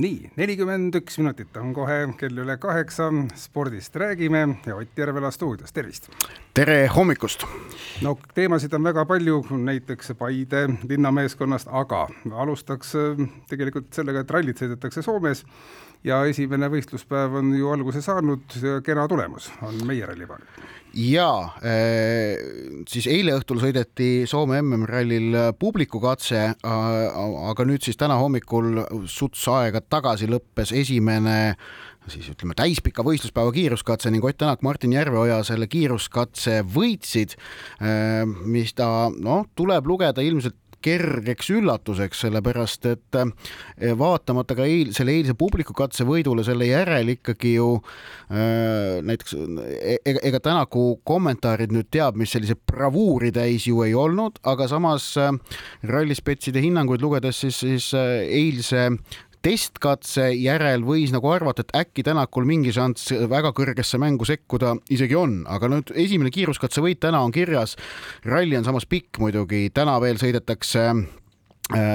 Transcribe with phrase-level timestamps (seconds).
[0.00, 5.72] nii, nelikümmend üks minutit on kohe kell üle kaheksa, spordist räägime ja Ott Järvela stuudios,
[5.72, 6.08] tervist!
[6.54, 7.44] tere hommikust!
[8.02, 14.62] no teemasid on väga palju, näiteks Paide linnameeskonnast, aga alustaks äh, tegelikult sellega, et rallid
[14.62, 15.44] sõidetakse Soomes
[16.04, 18.48] ja esimene võistluspäev on ju alguse saanud,
[18.86, 20.48] kena tulemus on meie rallipaaril.
[20.94, 21.28] Ja
[22.88, 30.28] siis eile õhtul sõideti Soome MM-rallil publikukatse, aga nüüd siis täna hommikul suts aega tagasi
[30.30, 31.38] lõppes esimene
[32.10, 37.36] siis ütleme täispika võistluspäeva kiiruskatse ning Ott Tänak, Martin Järveoja selle kiiruskatse võitsid,
[38.50, 45.14] mis ta noh, tuleb lugeda ilmselt kergeks üllatuseks, sellepärast et eh, vaatamata ka eil, selle
[45.16, 51.90] eilse publikukatse võidule, selle järel ikkagi ju äh, näiteks e-, ega, ega Tänaku kommentaarid nüüd
[51.94, 55.32] teab, mis sellise bravuuri täis ju ei olnud, aga samas äh,
[55.88, 58.88] rallispetside hinnanguid lugedes siis, siis äh, eilse
[59.42, 65.18] testkatse järel võis nagu arvata, et äkki Tänakul mingi šanss väga kõrgesse mängu sekkuda isegi
[65.18, 67.76] on, aga nüüd esimene kiiruskatse võit täna on kirjas.
[68.24, 70.86] ralli on samas pikk muidugi, täna veel sõidetakse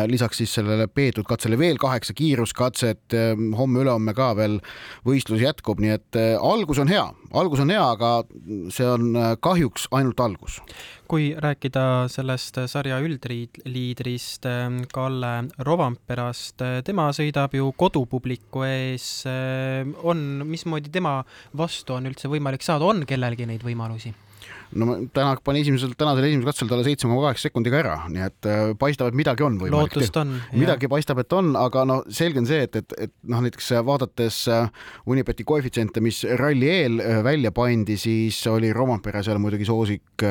[0.07, 4.59] lisaks siis sellele peetud katsele veel kaheksa kiiruskatset, ähm, homme-ülehomme ka veel
[5.05, 7.05] võistlus jätkub, nii et äh, algus on hea,
[7.37, 8.11] algus on hea, aga
[8.73, 10.61] see on äh, kahjuks ainult algus.
[11.07, 19.23] kui rääkida sellest sarja üldliidrist ähm, Kalle Rovamperast, tema sõidab ju kodupubliku ees,
[20.03, 21.21] on, mismoodi tema
[21.55, 24.13] vastu on üldse võimalik saada, on kellelgi neid võimalusi?
[24.75, 28.47] No Tänak pani esimesel, tänasel esimesel katsel talle seitse koma kaheksa sekundiga ära, nii et
[28.49, 29.95] äh, paistab, et midagi on võimalik.
[30.19, 30.33] on.
[30.57, 34.41] midagi paistab, et on, aga no selge on see, et, et, et noh, näiteks vaadates
[34.51, 34.67] äh,
[35.07, 40.25] Unibeti koefitsiente, mis ralli eel äh, välja pandi, siis oli Rompere seal muidugi soosik,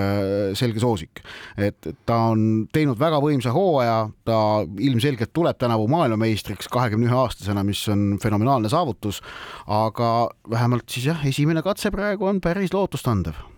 [0.59, 1.23] selge soosik.
[1.57, 4.39] et ta on teinud väga võimsa hooaja, ta
[4.83, 9.23] ilmselgelt tuleb tänavu maailmameistriks kahekümne ühe aastasena, mis on fenomenaalne saavutus,
[9.67, 13.56] aga vähemalt siis jah, esimene katse praegu on päris lootustandev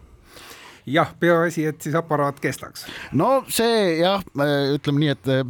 [0.93, 2.87] jah, peaasi, et siis aparaat kestaks.
[3.13, 4.23] no see jah,
[4.75, 5.43] ütleme nii, et eh,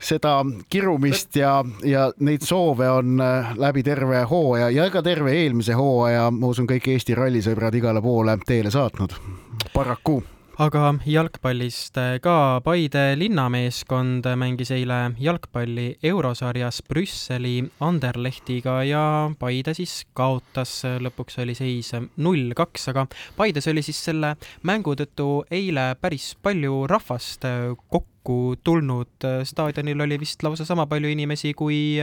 [0.00, 0.40] seda
[0.72, 6.28] kirumist ja, ja neid soove on eh, läbi terve hooaja ja ka terve eelmise hooaja,
[6.34, 9.16] ma usun, kõik Eesti rallisõbrad igale poole teele saatnud.
[9.74, 10.20] paraku
[10.60, 19.04] aga jalgpallist äh, ka Paide linnameeskond mängis eile jalgpalli eurosarjas Brüsseli Anderlechtiga ja
[19.40, 23.06] Paide siis kaotas, lõpuks oli seis null kaks, aga
[23.38, 24.34] Paides oli siis selle
[24.68, 30.86] mängu tõttu eile päris palju rahvast äh, kokku kokku tulnud, staadionil oli vist lausa sama
[30.86, 31.96] palju inimesi kui,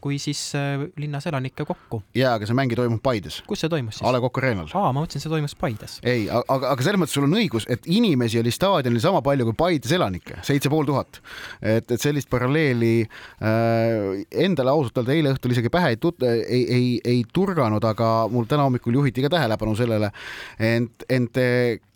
[0.00, 2.02] kui siis äh, linnas elanikke kokku.
[2.14, 3.40] jaa, aga see mäng ei toimunud Paides.
[3.46, 4.06] kus see toimus siis?
[4.08, 4.68] A Le Coq Arena'l.
[4.74, 5.98] aa, ma mõtlesin, see toimus Paides.
[6.04, 9.56] ei, aga, aga selles mõttes sul on õigus, et inimesi oli staadionil sama palju kui
[9.58, 11.22] Paides elanikke, seitse pool tuhat.
[11.62, 16.64] et, et sellist paralleeli äh, endale ausalt öelda eile õhtul isegi pähe ei tut-, ei,
[16.68, 20.12] ei, ei turganud, aga mul täna hommikul juhiti ka tähelepanu sellele,
[20.60, 21.40] ent, ent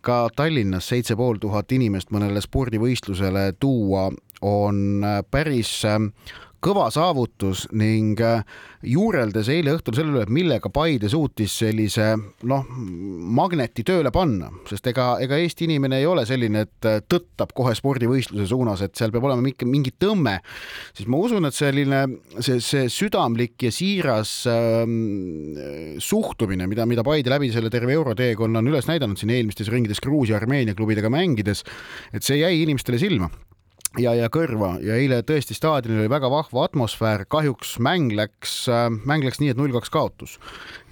[0.03, 5.83] ka Tallinnas seitse pool tuhat inimest mõnele spordivõistlusele tuua on päris
[6.63, 8.45] kõva saavutus ning äh,
[8.87, 12.13] juureldes eile õhtul selle üle, et millega Paide suutis sellise
[12.49, 12.69] noh,
[13.39, 17.75] magneti tööle panna, sest ega, ega Eesti inimene ei ole selline, et äh, tõttab kohe
[17.79, 20.39] spordivõistluse suunas, et seal peab olema mingi, mingi tõmme,
[20.95, 22.05] siis ma usun, et selline
[22.39, 24.99] see, see südamlik ja siiras ähm,
[26.03, 30.39] suhtumine, mida, mida Paide läbi selle terve euroteekonna on üles näidanud siin eelmistes ringides Gruusia,
[30.39, 31.67] Armeenia klubidega mängides,
[32.15, 33.31] et see jäi inimestele silma
[34.01, 34.75] ja, ja kõrva.
[34.85, 39.53] Ja eile tõesti staadionil oli väga vahva atmosfäär, kahjuks mäng läks, äh, mäng läks nii,
[39.53, 40.39] et null kaks kaotus.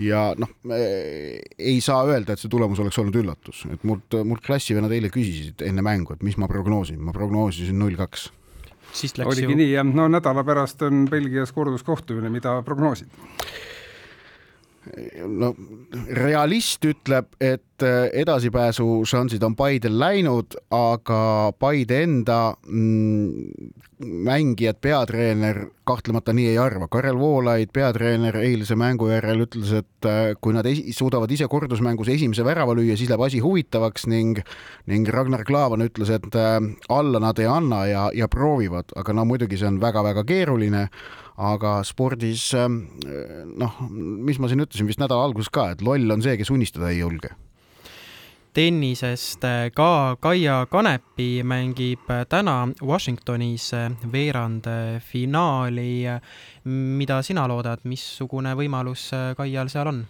[0.01, 4.93] ja noh, ei saa öelda, et see tulemus oleks olnud üllatus, et mult, mult klassivennad
[4.97, 8.31] eile küsisid enne mängu, et mis ma prognoosin, ma prognoosisin null kaks.
[9.23, 9.57] Oligi ju...
[9.57, 13.13] nii jah, no nädala pärast on Belgias korduskohtumine, mida prognoosid?
[15.29, 15.53] no
[16.17, 23.73] realist ütleb, et äh, edasipääsu šansid on Paidel läinud, aga Paide enda mm,
[24.27, 26.89] mängijad, peatreener kahtlemata nii ei arva.
[26.89, 32.13] Karel Voolaid, peatreener, eilse mängu järel ütles, et äh, kui nad esi, suudavad ise kordusmängus
[32.15, 34.41] esimese värava lüüa, siis läheb asi huvitavaks ning
[34.91, 39.27] ning Ragnar Klavan ütles, et äh, alla nad ei anna ja, ja proovivad, aga no
[39.29, 40.89] muidugi see on väga-väga keeruline.
[41.41, 46.35] Aga spordis noh, mis ma siin ütlesin vist nädala alguses ka, et loll on see,
[46.37, 47.33] kes unistada ei julge
[48.55, 49.45] tennisest
[49.75, 53.71] ka Kaia Kanepi mängib täna Washingtonis
[54.13, 56.07] veerandfinaali.
[56.65, 60.07] mida sina loodad, missugune võimalus Kaial seal on?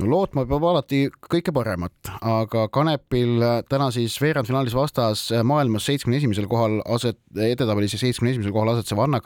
[0.00, 3.40] no lootma peab alati kõike paremat, aga Kanepil
[3.70, 9.20] täna siis veerandfinaalis vastas maailmas seitsmekümne esimesel kohal aset, edetabelis seitsmekümne esimesel kohal asetsev Anna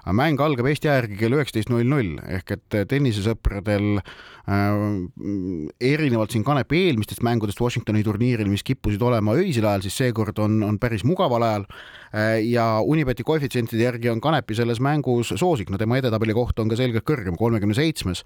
[0.00, 6.32] Kalinskaja mäng algab Eesti aja järgi kell üheksateist null null ehk et tennisesõpradel äh, erinevalt
[6.32, 10.78] siin Kanepi eelmistest mängudest Washingtoni turniiril, mis kippusid olema öisel ajal, siis seekord on, on
[10.80, 11.66] päris mugaval ajal.
[12.10, 16.72] Äh, ja Unibeti koefitsientide järgi on Kanepi selles mängus soosik, no tema edetabeli koht on
[16.72, 18.24] ka selgelt kõrgem, kolmekümne seitsmes.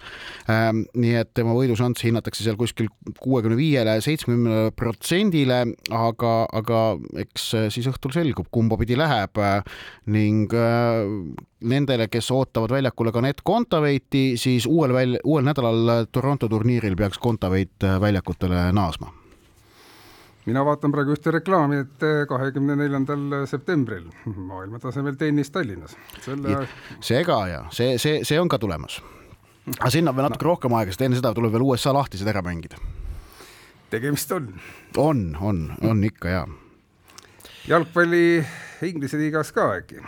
[0.49, 0.71] Äh,.
[0.95, 2.89] nii et tema võidušanssi hinnatakse seal kuskil
[3.19, 6.85] kuuekümne viiele, seitsmekümnele protsendile, aga, aga
[7.25, 9.43] eks siis õhtul selgub, kumba pidi läheb.
[9.43, 9.61] Äh,
[10.15, 11.03] ning äh,
[11.65, 17.19] nendele, kes ootavad väljakule ka Net Kontaveiti, siis uuel väl-, uuel nädalal Toronto turniiril peaks
[17.19, 19.13] Kontaveit äh, väljakutele naasma
[20.47, 24.07] mina vaatan praegu ühte reklaami, et kahekümne neljandal septembril
[24.51, 25.97] maailmatasemel tennis Tallinnas.
[26.21, 26.67] selle.
[27.01, 29.01] see ka ja see, see, see on ka tulemas.
[29.79, 30.51] aga sinna on veel natuke no.
[30.53, 32.81] rohkem aega, sest enne seda tuleb veel USA lahtised ära mängida.
[33.91, 34.53] tegemist on.
[34.97, 36.45] on, on, on ikka ja.
[37.69, 38.45] jalgpalli
[38.85, 40.03] Inglise liigas ka äkki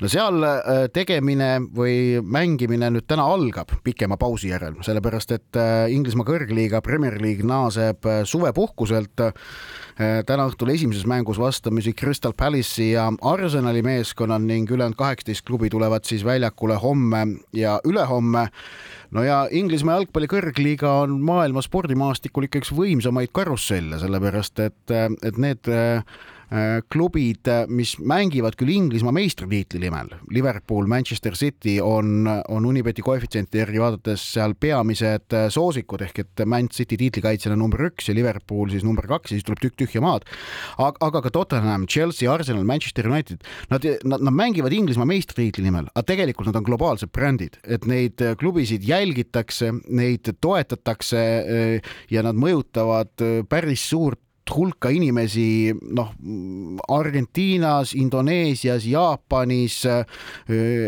[0.00, 5.86] no seal äh, tegemine või mängimine nüüd täna algab pikema pausi järel, sellepärast et äh,
[5.92, 9.14] Inglismaa kõrgliiga Premier League naaseb äh, suvepuhkuselt.
[9.96, 16.04] täna õhtul esimeses mängus vastamisi Crystal Palace'i ja Arsenali meeskonnad ning ülejäänud kaheksateist klubi tulevad
[16.04, 17.22] siis väljakule homme
[17.56, 18.42] ja ülehomme
[19.16, 25.40] no ja Inglismaa jalgpalli kõrgliiga on maailma spordimaastikul ikka üks võimsamaid karusselle, sellepärast et, et
[25.40, 25.72] need
[26.92, 33.58] klubid, äh, mis mängivad küll Inglismaa meistritiitli nimel, Liverpool, Manchester City on, on Unibeti koefitsienti
[33.58, 38.70] järgi vaadates seal peamised äh, soosikud ehk et Man City tiitlikaitsjana number üks ja Liverpool
[38.70, 40.28] siis number kaks ja siis tuleb tükk tühja maad.
[40.78, 45.90] aga, aga ka Tottenham, Chelsea, Arsenal, Manchester United, nad, nad, nad mängivad Inglismaa meistritiitli nimel,
[45.94, 51.24] aga tegelikult nad on globaalsed brändid, et neid klubisid jälgitakse, neid toetatakse
[52.10, 54.20] ja nad mõjutavad päris suurt
[54.54, 56.12] hulka inimesi, noh,
[56.92, 59.80] Argentiinas, Indoneesias, Jaapanis,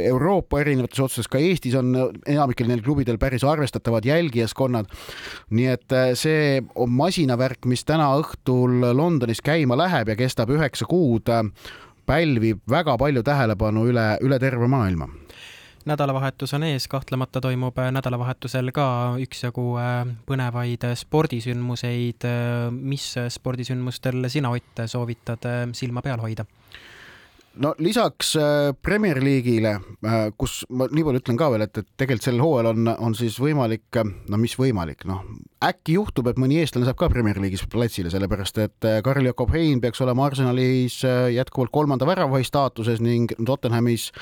[0.08, 1.92] Euroopa erinevates otsustes, ka Eestis on
[2.26, 4.86] enamikel neil klubidel päris arvestatavad jälgijaskonnad.
[5.50, 11.30] nii et äh, see masinavärk, mis täna õhtul Londonis käima läheb ja kestab üheksa kuud,
[12.06, 15.08] pälvib väga palju tähelepanu üle, üle terve maailma
[15.88, 18.86] nädalavahetus on ees, kahtlemata toimub äh, nädalavahetusel ka
[19.22, 19.96] üksjagu äh,
[20.28, 22.26] põnevaid äh, spordisündmuseid.
[22.70, 26.44] mis spordisündmustel sina, Ott, soovitad silma peal hoida?
[27.58, 28.36] no lisaks
[28.82, 29.72] Premier League'ile,
[30.38, 33.38] kus ma nii palju ütlen ka veel, et, et tegelikult sellel hooajal on, on siis
[33.42, 33.98] võimalik,
[34.30, 35.24] no mis võimalik, noh,
[35.64, 39.80] äkki juhtub, et mõni eestlane saab ka Premier League'is platsile, sellepärast et äh, Karl-Jakob Hein
[39.82, 44.12] peaks olema Arsenalis äh, jätkuvalt kolmanda väravahi staatuses ning Tottenhamis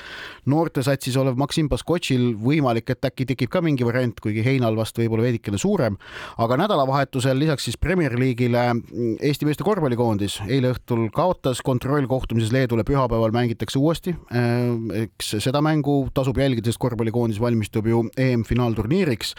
[0.49, 5.27] noortesatsis olev Maksim Baskotšil võimalik, et äkki tekib ka mingi variant, kuigi Heinal vast võib-olla
[5.27, 5.99] veidikene suurem.
[6.41, 12.83] aga nädalavahetusel lisaks siis Premier League'ile mm, Eesti meeste korvpallikoondis eile õhtul kaotas kontrollkohtumises Leedule,
[12.87, 14.15] pühapäeval mängitakse uuesti.
[14.33, 19.35] Äh, eks seda mängu tasub jälgida, sest korvpallikoondis valmistub ju EM-finaalturniiriks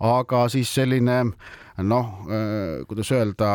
[0.00, 1.20] aga siis selline
[1.82, 3.50] noh, äh, kuidas öelda,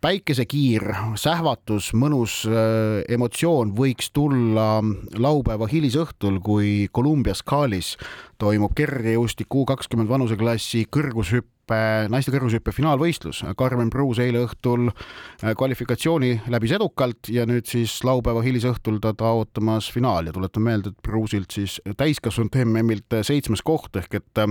[0.00, 4.82] päikesekiir, sähvatus, mõnus äh, emotsioon võiks tulla
[5.16, 7.94] laupäeva hilisõhtul, kui Columbia skaalis
[8.36, 11.80] toimub kergejõustiku kakskümmend vanuseklassi kõrgushüppe,
[12.12, 13.40] naiste kõrgushüppe finaalvõistlus.
[13.56, 19.88] Karmen Pruus eile õhtul äh, kvalifikatsiooni läbis edukalt ja nüüd siis laupäeva hilisõhtul ta taotlemas
[19.94, 24.46] finaali ja tuletan meelde, et Pruusilt siis täiskasvanute MM-ilt seitsmes koht ehk et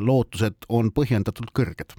[0.00, 1.94] lootused on põhjendatult kõrged.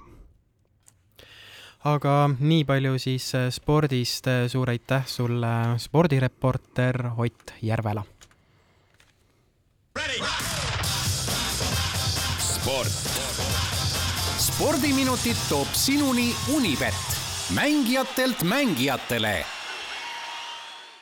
[1.86, 8.02] Aga nii palju siis äh, spordist, äh, suur aitäh sulle, spordireporter Ott Järvela.
[12.38, 12.92] sport.
[14.38, 16.94] spordiminutid toob sinuni Unibet,
[17.54, 19.44] mängijatelt mängijatele